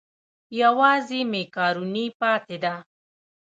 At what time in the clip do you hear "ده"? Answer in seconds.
2.63-2.73